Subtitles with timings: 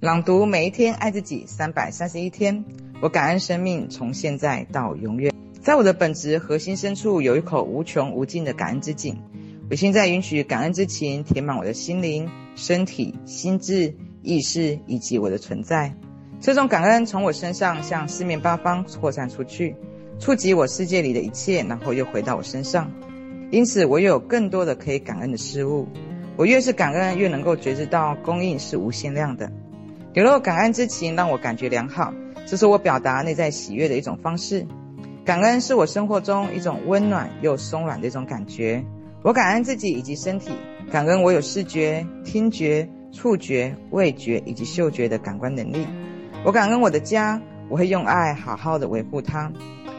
[0.00, 2.64] 朗读每一天，爱自己三百三十一天。
[3.02, 5.30] 我感恩生命，从现在到永远。
[5.60, 9.18] 在我的本质核心深处，有一口无穷无尽的感恩之井。
[9.68, 15.94] 我现在允许感恩之情填满我的心灵、身体、心智、意识以及我的存在。
[16.40, 19.76] 这种感恩从我身上向四面八方扩散出去，
[20.18, 22.90] 触及我世界里的一切，然后又回到我身上。
[23.50, 25.86] 因此，我有更多的可以感恩的事物。
[26.38, 29.52] 我越是感恩，越能够觉知到供应是无限量的。
[30.12, 32.12] 流露感恩之情，让我感觉良好，
[32.44, 34.66] 这是我表达内在喜悦的一种方式。
[35.24, 38.84] 感恩是我生活中一种温暖又松软的一种感觉。
[39.22, 40.50] 我感恩自己以及身体，
[40.90, 45.86] 感恩我有视觉、听觉、触觉、味觉以及嗅觉的感官能力。
[46.44, 49.52] 我感恩我的家，我会用爱好好的维护它。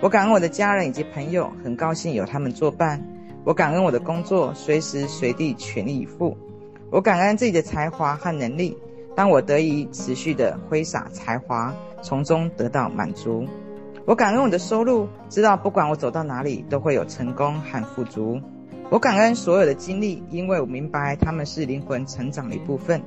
[0.00, 3.02] 我感恩我的家人以及朋友，很高兴有他们作伴。
[3.42, 6.36] 我感恩我的工作，随时随地全力以赴。
[6.92, 8.76] 我感恩自己的才华和能力，
[9.16, 13.44] 当我得以持续的挥洒才华，从中得到满足。
[14.04, 18.40] 我感恩我的收入，知道不管我走到哪里，都会有成功和富足。
[18.90, 23.02] 我感恩所有的经历，因为我明白他们是灵魂成长的一部分。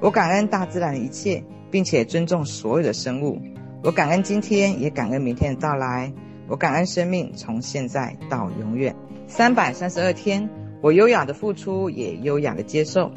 [0.00, 1.42] 我感恩大自然的一切。
[1.74, 3.40] 并且尊重所有的生物。
[3.82, 6.12] 我感恩今天，也感恩明天的到来。
[6.46, 8.94] 我感恩生命，从现在到永远。
[9.26, 10.48] 三百三十二天，
[10.80, 13.10] 我优雅的付出，也优雅的接受。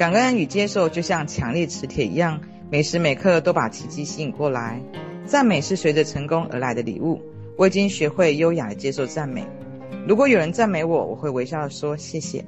[0.00, 4.80] 感恩与接受就像强力磁铁一样，每时每刻都把奇迹吸引过来。
[5.26, 7.20] 赞美是随着成功而来的礼物。
[7.58, 9.44] 我已经学会优雅的接受赞美。
[10.08, 12.46] 如果有人赞美我，我会微笑的说谢谢。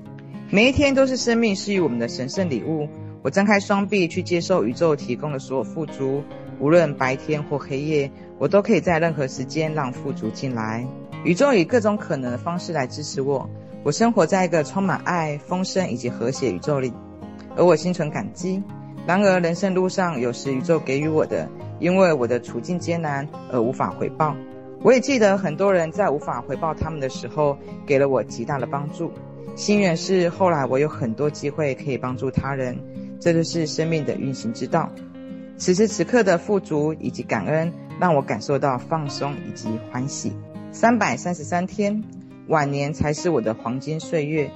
[0.48, 2.88] 每一天都是生命赐予我们的神圣礼物。
[3.20, 6.24] 我张开双臂去接受宇宙提供的所有富足，
[6.58, 10.86] 无论白天或黑夜，我都可以在任何时间让富足进来。
[11.22, 13.50] 宇宙以各种可能的方式来支持我。
[13.84, 16.94] 我生活在一个充满爱、丰盛以及和谐宇宙里，
[17.56, 18.62] 而我心存感激。
[19.06, 21.48] 然而，人生路上有时宇宙给予我的，
[21.80, 24.36] 因为我的处境艰难而无法回报。
[24.82, 27.56] 我也记得很多人在无法回报他们的时候，
[27.86, 29.10] 给了我极大的帮助。
[29.54, 32.78] 幸运是，后来我有很多机会可以帮助他人。
[33.20, 34.88] 这就是生命的运行之道。
[35.56, 40.32] 此时此刻的富足以及感恩，让我感受到放松以及欢喜。
[40.72, 42.02] 三百三十三天，
[42.48, 44.50] 晚年才是我的黄金岁月。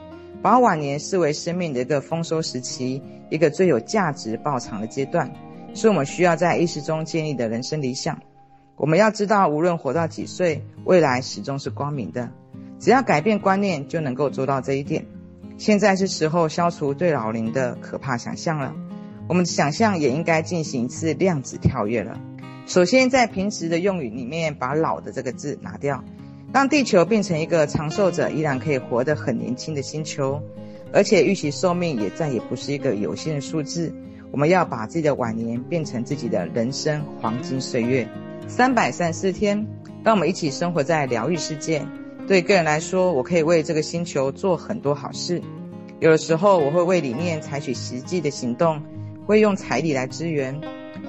[0.46, 5.28] 把晚年视为生命的一个丰收时期，一个最有价值报偿的阶段，
[5.74, 8.16] 是我们需要在意识中建立的人生理想。
[8.76, 12.30] 我们要知道，无论活到几岁，未来始终是光明的。
[12.78, 15.04] 只要改变观念，就能够做到这一点。
[15.58, 18.72] 现在是时候消除对老龄的可怕想象了，
[19.28, 22.20] 我们的想象也应该进行一次量子跳跃了。
[22.68, 26.04] 首先，在平时的用语里面把“老”的这个字拿掉，
[26.56, 30.40] 让地球变成一个长寿者依然可以活得很年轻的星球，
[30.90, 33.94] 而且预期寿命也再也不是一个有限的数字。
[34.32, 38.08] 我们要把自己的晚年变成自己的人生黄金岁月，
[38.48, 39.66] 三百三十四天，
[40.02, 41.86] 让我们一起生活在疗愈世界。
[42.26, 45.42] 对个人来说，我可以为这个星球做很多好事。
[46.00, 48.80] 有的时候，我会为理念采取实际的行动，
[49.26, 50.54] 会用财力来支援；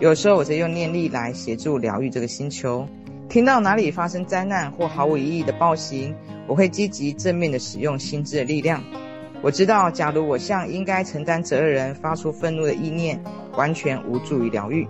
[0.01, 2.85] 有时候，我则用念力来协助疗愈这个星球。
[3.29, 6.15] 听到哪里发生灾难或毫无意义的暴行，
[6.47, 8.81] 我会积极正面的使用心智的力量。
[9.41, 13.21] 我知道，假如我向应该承担责任人发出愤怒的意念，
[13.57, 14.87] 完全无助于疗愈。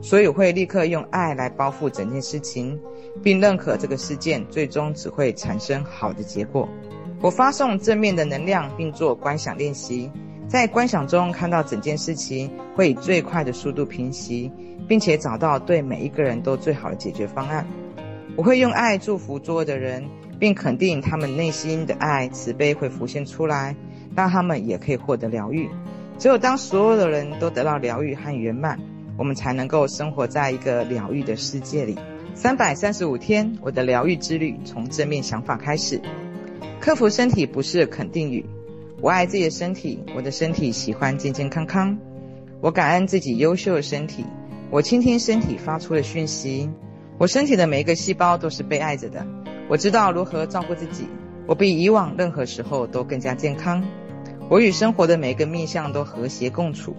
[0.00, 2.78] 所以我会立刻用爱来包覆整件事情，
[3.22, 6.66] 并认可这个事件最终只会产生好的结果。
[7.20, 10.10] 我发送正面的能量，并做观想练习，
[10.50, 14.50] 在观想中看到整件事情会以最快的速度平息，
[14.88, 17.64] 并且找到对每一个人都最好的解决方案。
[18.34, 20.04] 我会用爱祝福所有的人，
[20.40, 23.76] 并肯定他们内心的爱慈悲会浮现出来，
[24.16, 25.70] 让他们也可以获得疗愈。
[26.18, 28.76] 只有当所有的人都得到疗愈和圆满。
[29.16, 31.96] 我们才能够生活在一个疗愈的世界里。
[32.34, 36.00] 三百三十五天，我的疗愈之旅从正面想法开始。
[36.80, 38.44] 克服身体不是肯定语。
[39.02, 41.98] 我爱自己的身体，我的身体喜欢健健康康。
[42.60, 44.26] 我感恩自己优秀的身体。
[44.70, 46.68] 我倾听身体发出的讯息。
[47.16, 49.26] 我身体的每一个细胞都是被爱着的。
[49.70, 51.08] 我知道如何照顾自己。
[51.46, 53.82] 我比以往任何时候都更加健康。
[54.50, 56.94] 我与生活的每一个面向都和谐共处。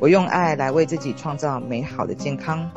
[0.00, 2.68] 我用爱来为自己创造美好的健康，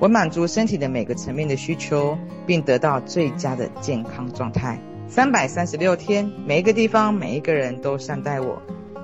[0.00, 2.16] 我满足身体的每个层面的需求，
[2.46, 4.80] 并得到最佳的健康状态。
[5.08, 8.60] 三百三十六天，每一个地方，每一个人都善待我。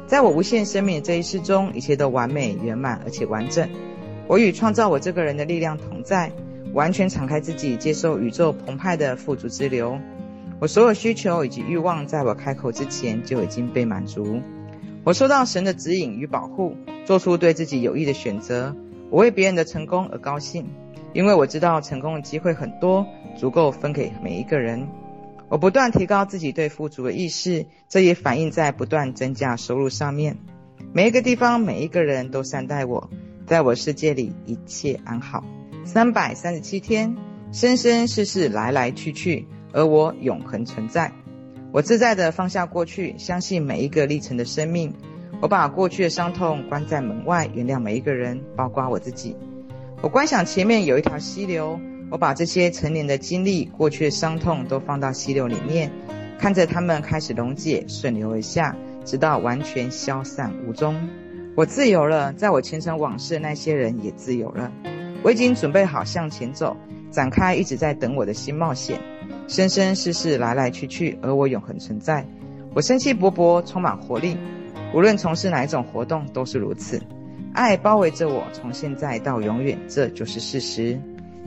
[0.06, 3.68] 在我无限生命的这一世中，一切都完美、圆满而且完整。
[4.26, 6.32] 我与创造我这个人的力量同在，
[6.74, 9.96] 完全敞开自己，接受宇宙澎湃的富足之流。
[10.58, 14.40] 我所有需求以及欲望，在我开口之前就已经被满足。
[15.04, 18.74] 我受到神的指引与保护，做出对自己有益的选择。
[19.08, 20.66] 我为别人的成功而高兴，
[21.12, 23.06] 因为我知道成功的机会很多，
[23.36, 24.86] 足够分给每一个人。
[25.52, 30.38] 我不断提高自己对富足的意识，这也反映在不断增加收入上面。
[30.94, 33.10] 每一个地方，每一个人都善待我，
[33.46, 35.44] 在我世界里一切安好。
[35.84, 37.18] 三百三十七天，
[37.52, 41.12] 生生世世来来去去，而我永恒存在。
[41.70, 44.94] 我自在地放下过去，相信每一个历程的生命。
[45.42, 49.36] 我把过去的伤痛关在门外，原谅每一个人，包括我自己。
[50.00, 51.78] 我观想前面有一条溪流，
[52.12, 55.90] 我把这些成年的经历、过去的伤痛都放到溪流里面，
[56.38, 61.08] 看着它们开始溶解、顺流而下，直到完全消散无踪。
[61.56, 64.70] 我自由了，在我前尘往事的那些人也自由了。
[65.22, 66.76] 我已经准备好向前走，
[67.10, 69.00] 展开一直在等我的新冒险。
[69.48, 72.26] 生生世世来来去去，而我永恒存在。
[72.74, 74.36] 我生气勃勃，充满活力。
[74.94, 77.00] 无论从事哪一种活动都是如此，
[77.54, 81.00] 爱包围着我，从现在到永远，这就是事实。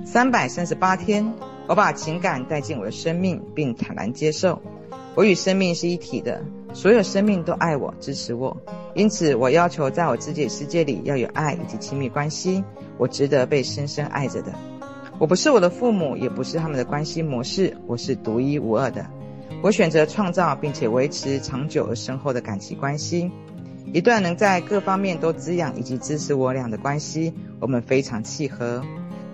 [0.03, 1.33] 三百三十八天，
[1.67, 4.61] 我把情感带进我的生命，并坦然接受，
[5.15, 6.43] 我与生命是一体的，
[6.73, 8.55] 所有生命都爱我、支持我。
[8.93, 12.63] 因此，我要求在我自己的世界里要有爱以及亲密关系，
[12.97, 14.53] 我值得被深深爱着的。
[15.17, 19.05] 我不是我的父母，也不是他们的关系模式，我是独一无二的。
[19.61, 23.31] 我选择创造并且维持长久而深厚的感情关系，
[23.93, 27.33] 一段能在各方面都滋养以及支持我俩的关系。
[27.59, 28.83] 我们非常契合，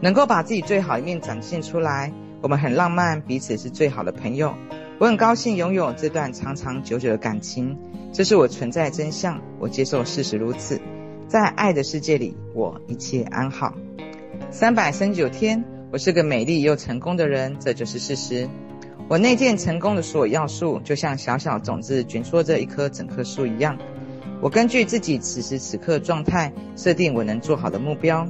[0.02, 2.12] 能够把自己最好一面展现出来。
[2.42, 4.54] 我们很浪漫，彼此是最好的朋友。
[5.00, 7.78] 我很高兴拥有这段长长久久的感情，
[8.12, 9.40] 这是我存在的真相。
[9.60, 10.82] 我接受事实如此，
[11.28, 13.76] 在爱的世界里，我一切安好。
[14.50, 18.50] 三百三十九天，我是个美丽又成功的人，这就是事实。
[19.08, 23.78] 我内建成功的所有要素，就像小小种子卷缩着一棵整棵树一样。
[24.42, 28.28] 我根据自己此时此刻状态，设定我能做好的目标。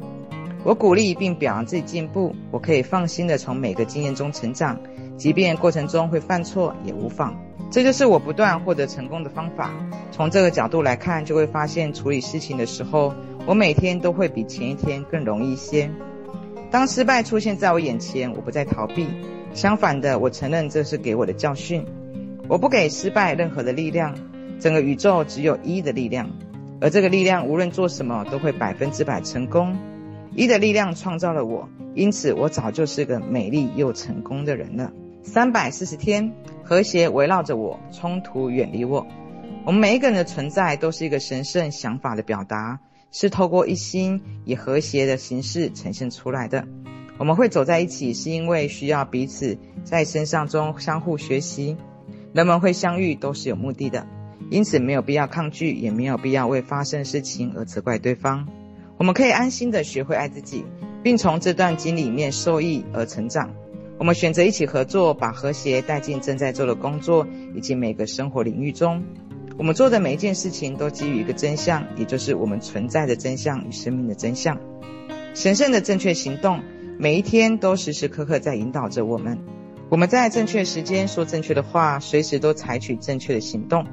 [0.64, 2.36] 我鼓励并表扬自己进步。
[2.52, 4.80] 我可以放心的从每个经验中成长，
[5.18, 7.36] 即便过程中会犯错也无妨。
[7.72, 9.72] 这就是我不断获得成功的方法。
[10.12, 13.14] 从这个角度来看，就会发现处理事情的时候，
[13.46, 15.90] 我每天都会比前一天更容易一些。
[16.70, 19.08] 当失败出现在我眼前，我不再逃避。
[19.54, 21.86] 相反的，我承认这是给我的教训。
[22.48, 24.16] 我不给失败任何的力量。
[24.60, 26.30] 整个宇宙只有一的力量，
[26.80, 29.76] 而这个力量无论做什么都会百分之百成功。
[30.36, 34.94] 一的力量创造了我，因此我早就是个美丽又成功的人了。
[35.24, 36.34] 三百四十天，
[36.64, 39.06] 和谐围绕着我，冲突远离我。
[39.66, 42.80] 我们每一个人的存在都是一个神圣想法的表达，
[43.12, 46.66] 是透过一心以和谐的形式呈现出来的。
[47.18, 51.78] 我们会走在一起，是因为需要彼此在身上中相互学习。
[52.34, 54.08] 人们会相遇，都是有目的的，
[54.50, 58.48] 因此没有必要抗拒，也没有必要为发生事情而责怪对方。
[59.02, 60.64] 我们可以安心的学会爱自己，
[61.02, 63.50] 并从这段经里面受益而成长。
[63.98, 67.26] 我们选择一起合作，把和谐带进正在做的工作
[67.56, 69.04] 以及每个生活领域中。
[69.58, 74.60] 我们做的每一件事情都基于一个真相，也就是我们存在的真相与生命的真相。
[75.34, 76.62] 神圣的正确行动。
[77.00, 79.40] 每一天都时时刻刻在引导着我们，
[79.90, 83.84] 我们在正确时间说正确的话，随时都采取正确的行动。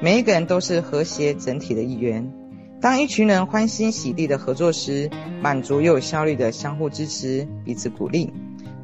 [0.00, 2.32] 每一个人都是和谐整体的一员。
[2.80, 5.10] 当一群人欢欣喜地的合作时，
[5.42, 8.32] 满足又有效率的相互支持、彼此鼓励，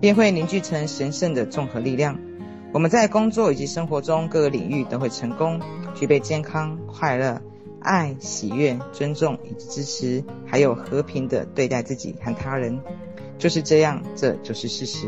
[0.00, 2.18] 便会凝聚成神圣的综合力量。
[2.72, 5.60] 我们在工作以及生活中各个领域都会成功，
[5.94, 7.40] 具备健康、快乐、
[7.78, 12.80] 爱、喜悦、尊重以及支持，还有和平的对待自己和他人。
[13.38, 15.06] 就是这样，这就是事实。